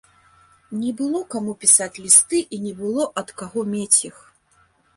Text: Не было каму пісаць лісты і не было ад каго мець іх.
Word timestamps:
Не 0.83 0.93
было 1.01 1.21
каму 1.35 1.53
пісаць 1.65 1.93
лісты 2.05 2.41
і 2.57 2.61
не 2.65 2.73
было 2.81 3.07
ад 3.25 3.37
каго 3.43 3.69
мець 3.77 4.03
іх. 4.09 4.17